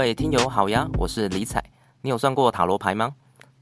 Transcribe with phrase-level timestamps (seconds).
[0.00, 1.62] 各位听友好呀，我是李彩。
[2.00, 3.14] 你有算过塔罗牌吗？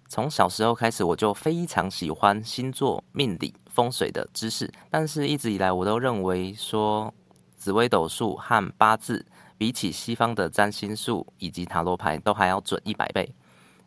[0.07, 7.13] 从小时候开始，我就非常喜欢星座、命理、风水的知识，但是一直以来我都认为说
[7.57, 13.35] 紫微斗数和八字比起西方的占星术以及塔罗牌都还要准一百倍。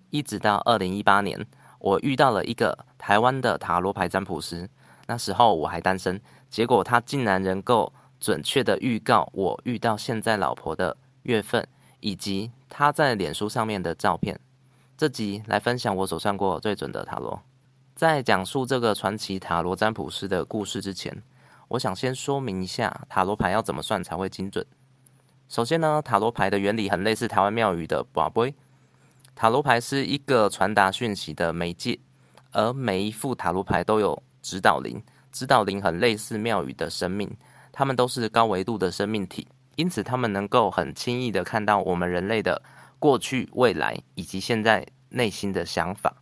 [0.09, 1.47] 一直到二零一八年，
[1.79, 4.69] 我遇到了一个台湾的塔罗牌占卜师，
[5.07, 11.65] 那时候我还单身，结果他竟然能够准确的预告我遇到现在老婆的月份，
[12.01, 14.37] 以及他在脸书上面的照片。
[14.97, 17.41] 这集来分享我所算过最准的塔罗。
[17.95, 21.23] 在讲述这个传奇塔罗占卜师的故事之前，
[21.69, 24.65] 我想先说明一下塔罗牌要怎么算才会精准。
[25.47, 28.53] 首先呢，塔罗牌的原理很类似台湾庙宇的宝贝。
[29.35, 31.99] 塔罗牌是一个传达讯息的媒介，
[32.51, 37.29] 而每一副塔罗牌都有指导灵，指导灵很类似庙宇的生命，
[37.71, 42.61] 它们都是高维度的生命体，因此他们能够很轻易的看到我们人类的。
[42.99, 46.15] 过去、未来以及现在内心的想法，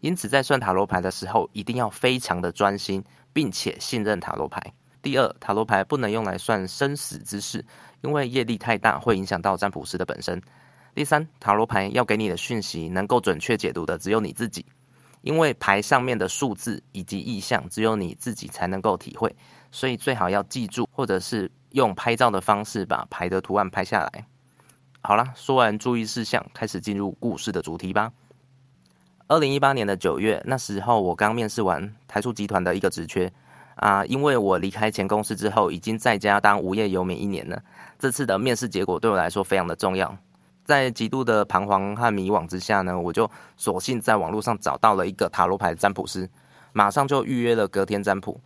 [0.00, 4.60] 因此在算塔罗牌的时候，一定要非常的专心，并且信任塔罗牌。
[5.00, 7.64] 第二，塔罗牌不能用来算生死之事，
[8.02, 10.38] 因为业力太大，会影响到占卜师的本身。
[10.94, 14.66] 第三，塔罗牌要给你的讯息能够准确解读的，只有你自己，
[15.22, 19.34] 因为牌上面的数字以及意象，只有你自己才能够体会，
[19.72, 24.26] 所以最好要记住，或者是用拍照的方式把牌的图案拍下来。
[25.02, 28.10] 好了，说完注意事项，开始进入故事的主题吧。
[29.28, 33.30] 二零一八年的九月，那时候我刚面试完台塑集团的一个职缺
[33.74, 37.62] 啊，因为我离开前公司之后，已经在家当无业游民一年了。
[37.98, 40.16] 这次的面试结果对我来说非常的重要，
[40.64, 46.26] 在极度的彷徨和迷惘之下呢，我就索性在网络上找到了一个塔罗牌占卜师，
[46.72, 48.40] 马上就预约了隔天占卜。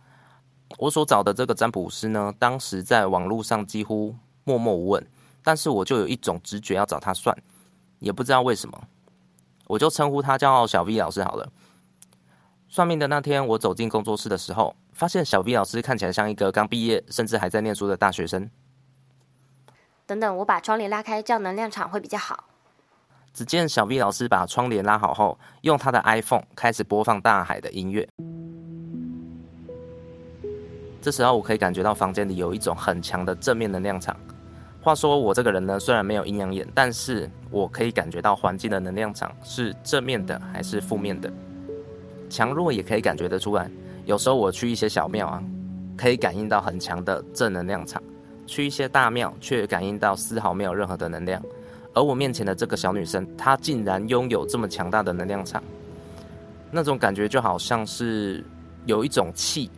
[0.77, 5.07] 我所找的这个占卜师呢，当时在网络上几乎默默无闻。
[5.43, 7.35] 但是我就有一种直觉要找他算，
[7.97, 8.79] 也不知道为什么，
[9.65, 11.51] 我就称呼他叫小 V 老师好了。
[12.69, 18.51] 算命的那天，我走进工作室的时候，发现小 V 老师看起来像一个刚毕业甚至还在念书的大学生。
[20.05, 22.43] 等等，我把窗帘拉开，这样能量场会比较好。
[23.33, 28.07] 只见小 V 老师把窗帘拉好后，用他的 iPhone 开始播放大海的音乐。
[31.01, 34.15] 这时候，我可以感觉到房间里有一种很强的正面能量场。
[34.79, 41.31] 话说我这个人呢，虽然没有阴阳眼，但是我可以感觉到环境的能量场是正面的还是负面的，
[42.29, 43.69] 强弱也可以感觉得出来。
[44.05, 45.43] 有时候我去一些小庙啊，
[45.97, 47.99] 可以感应到很强的正能量场；
[48.45, 51.41] 去一些大庙，却感应到丝毫没有任何的能量。
[51.93, 55.63] 而我面前的这个小女生，她竟然拥有这么强大的能量场，
[56.71, 58.43] 那种感觉就好像是
[58.85, 59.69] 有一种气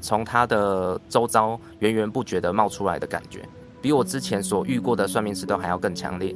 [0.00, 3.46] 从他的周遭源源不绝的冒出来的感觉。
[3.82, 6.34] 比我之前所遇过的算命师都还要更强烈。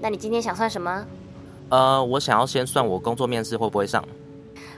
[0.00, 1.06] 那你今天想算什么？
[1.70, 4.04] 呃，我想要先算我工作面试会不会上。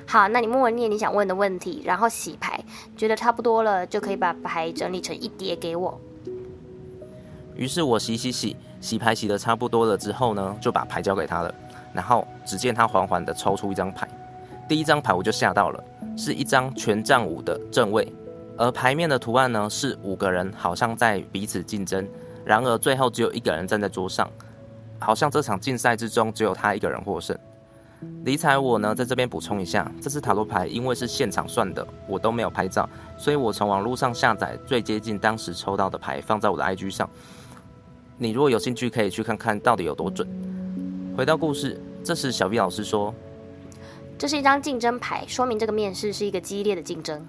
[0.06, 2.62] 好，那你默默念你想问的问题，然后洗牌，
[2.96, 5.98] 觉得差不多了，就可以把牌整理成一叠给我。
[7.56, 11.54] 于是我洗洗洗，洗牌洗的差不多了之后呢，就把牌交给他了。
[11.92, 14.08] 然后只见他缓缓的抽出一张牌，
[14.68, 15.84] 第一张牌我就吓到了，
[16.16, 18.12] 是一张权杖五的正位。
[18.56, 22.06] 而牌面的图案呢，是五个人好像在彼此竞争，
[22.44, 24.30] 然而最后只有一个人站在桌上，
[24.98, 27.36] 好像这场竞赛之中只有他一个人获胜。
[28.24, 37.08] 理睬我呢，在这边补充一下，这次塔罗牌因为是现场算的，我都没有拍照，所以我从网络上下载最接近当时抽到的牌，放在我的 IG 上。
[38.18, 40.28] 你如果有兴趣，可以去看看到底有多准。
[41.16, 43.12] 回到故事，这时小 V 老师说
[44.16, 47.26] ：“这是一张竞争牌，说明这个面试是一个激烈的竞争。”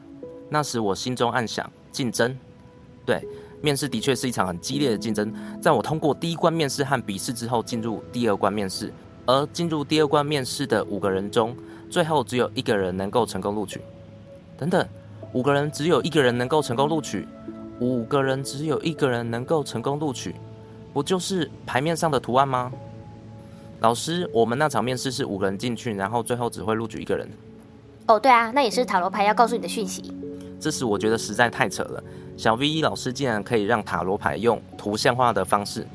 [0.49, 2.37] 那时我心中暗想：竞争，
[3.05, 3.27] 对，
[3.61, 5.33] 面试的确是一场很激烈的竞争。
[5.59, 8.93] 在我通过第一关面试和笔试之后，进入第二关面试，
[9.25, 11.55] 而进入第二关面试的五个人中，
[11.89, 13.81] 最后只有一个人能够成功录取。
[14.55, 14.87] 等等，
[15.33, 17.27] 五个人只有一个人能够成功录取，
[17.79, 20.35] 五个人只有一个人能够成功录取，
[20.93, 22.71] 不就是牌面上的图案吗？
[23.79, 27.29] 老师，我们那场面试是五个人进去，然后最后只会录取一个人。
[28.07, 30.13] 哦，对啊，那也是塔罗牌要告诉你的讯息。
[30.59, 32.03] 这时我觉得实在太扯了，
[32.37, 35.85] 小 V 老师竟然可以让塔罗牌用图像化的方式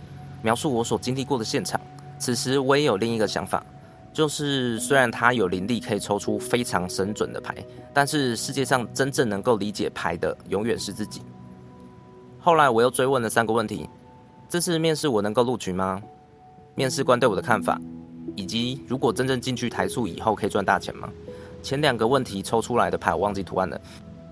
[0.42, 1.80] 描述我所经历过的现场。
[2.18, 3.64] 此时我也有另一个想法，
[4.12, 7.54] 就是虽然他有灵力可以抽出非常神准的牌，
[7.94, 11.22] 但是世界上真正能够理解牌的永远是自己。
[12.38, 13.88] 后来我又追问了三个问题：
[14.48, 16.02] 这次面试我能够录取吗？
[16.74, 17.80] 面试官对我的看法，
[18.34, 21.10] 以及如果真正进去台塑以后可以赚大钱吗？
[21.62, 23.80] 前两个问题抽出来的牌我忘记图案了。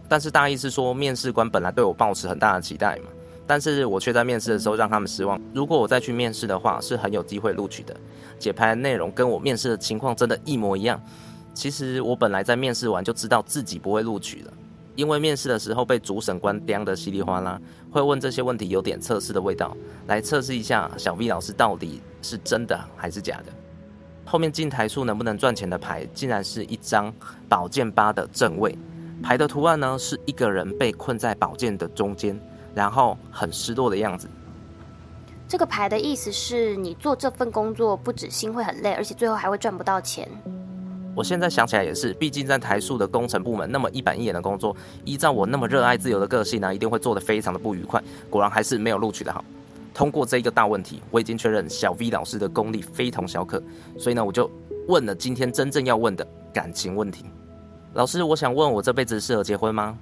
[0.09, 3.11] 但是大意是说，面试官本来对我抱持很大的期待嘛，
[3.47, 5.39] 但是我却在面试的时候让他们失望。
[5.53, 7.95] 如果我再去面试的话，是很有机会录取的。
[8.39, 10.99] 解牌的内容跟我面试的情况真的一模一样。
[11.53, 14.53] 其实我本来在面试完就知道自己不会录取了，
[14.99, 17.57] 因为面试的时候被主审官刁的稀里哗啦，
[17.89, 19.77] 会问这些问题，有点测试的味道，
[20.09, 23.53] 来测试一下小 V 老师到底是真的还是假的。
[24.25, 27.15] 后面进台数能不能赚钱的牌，竟然是一张
[27.49, 28.77] 宝剑八的正位，
[29.23, 32.37] 牌的图案呢是一个人被困在宝剑的中间，
[32.75, 34.29] 然后很失落的样子。
[35.47, 40.29] 这个牌的意思是你做这份工作不止心会很累，而且最后还会赚不到钱。
[41.19, 48.01] 我现在想起来也是，毕竟在台塑的工程部门那么一板一眼的工作，依照我那么热爱自由的个性呢，一定会做得非常的不愉快。
[48.31, 49.45] 果然还是没有录取的好。
[49.93, 53.61] 通过这一个大问题，我已经确认小 V 老师的功力非同小可，
[53.99, 54.49] 所以呢，我就
[54.87, 56.25] 问了今天真正要问的
[56.55, 57.25] 感情问题。
[57.95, 59.99] 老师，我想问我这辈子适合结婚吗？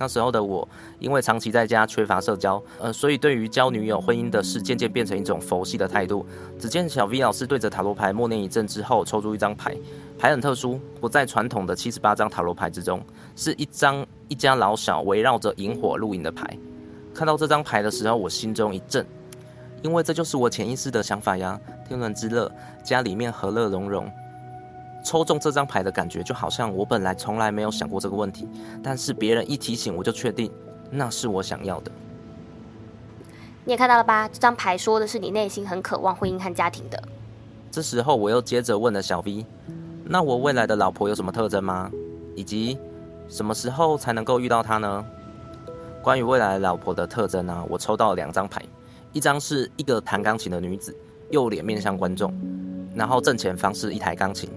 [0.00, 0.66] 那时候的我，
[0.98, 6.24] 因为长期在家缺乏社交，呃，所以对于交女友、婚姻的事，渐渐变成一种佛系的态度。
[6.58, 9.76] 只见小 V 老师对着塔罗牌默念一阵之后，抽出一张牌，
[10.18, 12.98] 牌很特殊，不在传统的七十八张塔罗牌之中，
[13.36, 16.48] 是一张一家老小围绕着萤火露营的牌。
[17.14, 19.04] 看到这张牌的时候，我心中一震，
[19.82, 21.60] 因为这就是我潜意识的想法呀！
[21.86, 22.50] 天伦之乐，
[22.82, 24.10] 家里面和乐融融。
[25.04, 28.46] 抽中这张牌的感觉，就好像我本来从来没有想过这个问题，
[28.82, 30.50] 但是别人一提醒，我就确定
[30.90, 31.90] 那是我想要的。
[33.64, 34.28] 你也看到了吧？
[34.28, 37.02] 这张牌说的是你内心很渴望婚姻和家庭的。
[37.70, 39.44] 这时候，我又接着问了小 V：“
[40.04, 41.90] 那我未来的老婆有什么特征吗？
[42.34, 42.78] 以及
[43.28, 45.04] 什么时候才能够遇到她呢？”
[46.02, 48.62] 关于未来老婆的特征呢，我抽到了两张牌，
[49.12, 50.96] 一张是一个弹钢琴的女子，
[51.30, 52.34] 右脸面向观众，
[52.94, 54.48] 然后正前方是一台钢琴；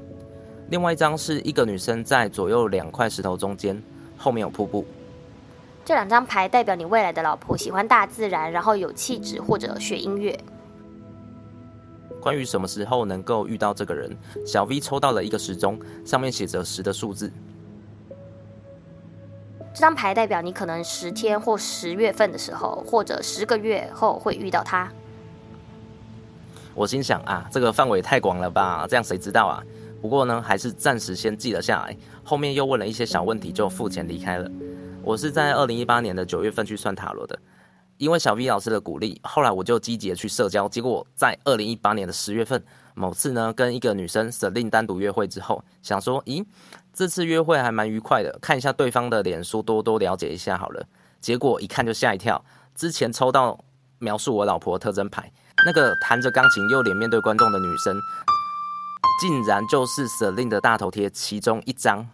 [0.73, 3.79] 另外一张是一个女生在左右两块石头中间，
[4.17, 4.83] 后面有瀑布。
[5.85, 10.35] 这两张牌代表你未来的老婆喜欢大自然，然后有气质或者学音乐。
[12.19, 14.17] 关于什么时候能够遇到这个人，
[14.47, 17.31] 小 V 抽到了一个时钟，上面写着十的数字。
[19.75, 24.91] 这张牌代表你可能十天或十月份的时候，或者十个月后会遇到他。
[26.73, 29.63] 我心想啊，这个范围太广了吧，这样谁知道啊？
[30.03, 31.95] 不过呢，还是暂时先记了下来。
[32.25, 34.51] 后面又问了一些小问题，就付钱离开了。
[35.01, 37.39] 我是在二零一八年的九月份去算塔罗的，
[37.95, 40.67] 因为小 V 老师的鼓励，后来我就积极的去社交。
[40.67, 42.61] 结果在二零一八年的十月份，
[42.95, 46.45] 某次呢跟一个女生 s e l i n 单独约会之后，想说，咦？
[46.93, 50.85] 这次约会还蛮愉快的，看一下对方的脸书，多多了解一下好了。
[51.21, 52.43] 结果一看就吓一跳，
[52.75, 53.57] 之前抽到
[53.99, 55.31] 描述我老婆特征牌，
[55.65, 57.97] 那个弹着钢琴、右脸面对观众的女生，
[59.19, 62.09] 竟然就是 Selin 的大头贴其中一张，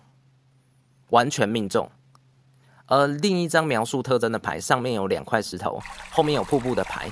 [1.09, 1.89] 完全命中。
[2.85, 5.79] 而另一张描述特征的牌上面有两块石头，
[6.11, 7.09] 后面有瀑布的牌，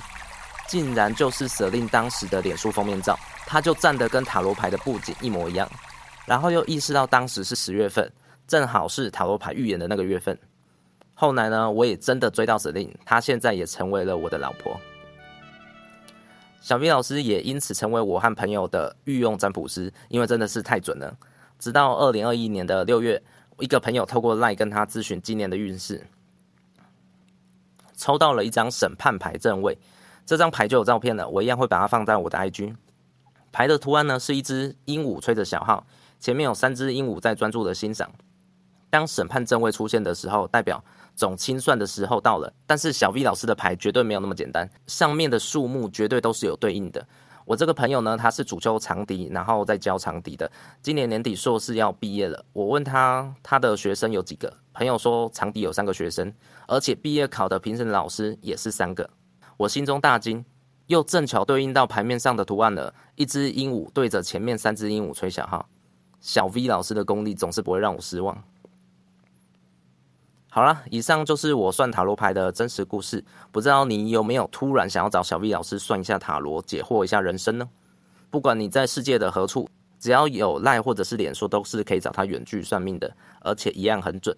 [0.68, 5.68] 竟然就是 Selin 当时的脸书封面照，他就站得跟塔罗牌的布景一模一样。
[6.26, 8.12] 然后又意识到当时是十月份，
[8.46, 10.38] 正好是塔罗牌预言的那个月份。
[11.14, 14.78] 后来呢，我也真的追到指令，她现在也成为了我的老婆。
[16.60, 21.16] 小 V 老师也因此成为我和朋友的御用占卜师，因为真的是太准了。
[21.58, 23.22] 直到二零二一年的六月，
[23.58, 26.06] 一个朋友透过 LINE 跟他咨询今年的运势，
[27.96, 29.78] 抽到了一张审判牌正位，
[30.26, 32.74] 这张牌就有照片了，我一样会把它放在我的 IG。
[33.50, 35.86] 牌的图案呢是一只鹦鹉吹着小号。
[36.20, 38.10] 前面有三只鹦鹉在专注的欣赏。
[38.90, 40.82] 当审判正位出现的时候，代表
[41.18, 42.50] 总清算的时候到了。
[42.64, 47.04] 但是小 V 老师的牌绝对没有那么简单，上面的数目绝对都是有对应的。
[47.44, 50.48] 我这个朋友呢，他是主修长笛，然后再教长笛的。
[50.80, 56.32] 今年年底硕士要毕业了，我问他他的学生有几个，朋友说长笛有三个学生，
[56.68, 59.10] 而且毕业考的评审老师也是三个。
[59.56, 60.44] 我心中大惊，
[60.86, 65.68] 又正巧对应到牌面上的图案了，一只鹦鹉对着前面三只鹦鹉吹小号。
[66.20, 68.36] 小 V 老师的功力总是不会让我失望。
[70.58, 73.24] 好了，以上就是我算塔罗牌的真实故事。
[73.52, 77.68] 不知道你有没有突然想要找小 V 老师算一下塔罗，解惑一下人生呢？
[78.28, 79.68] 不管你在世界的何处，
[80.00, 83.08] 只要有赖或者是脸书，都是可以找他远距算命的，
[83.40, 84.36] 而且一样很准。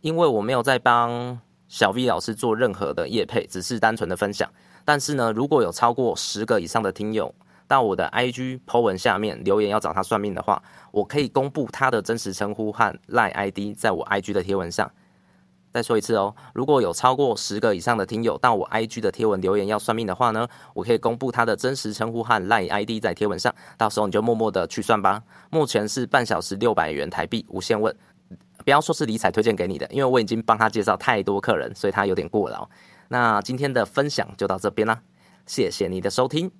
[0.00, 1.36] 因为我没有在帮
[1.66, 4.48] 小 V 老师做任何的业配，只是单纯的分享。
[4.84, 7.34] 但是呢，如果有超过十个以上的听友，
[7.66, 10.62] 到我的 IG po 文下面留言要找他算命的话，
[10.92, 14.88] 我可以公布他的真实称呼和赖 ID 在我 IG 的贴文上。
[15.72, 25.22] 再说一次哦，如果有超过十个以上的听友到我 IG 的贴文留言要算命的话呢，我可以公布他的真实称呼和赖 ID 在贴文上，到时候你就默默的去算吧。
[25.50, 27.94] 目前是半小时六百元台币，无限问。
[28.64, 32.68] 不要说是理财推荐给你的，因为我已经帮他介绍太多客人，所以他有点过劳。
[33.08, 35.00] 那今天的分享就到这边啦，
[35.46, 36.50] 谢谢你的收听。